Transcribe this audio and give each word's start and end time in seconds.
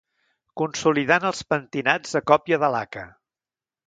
Consolidant 0.59 1.27
els 1.29 1.41
pentinats 1.53 2.17
a 2.21 2.21
còpia 2.31 2.59
de 2.65 2.71
laca. 2.77 3.05